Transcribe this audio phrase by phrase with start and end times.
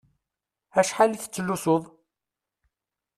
[0.79, 1.83] Acḥal i tettlusuḍ?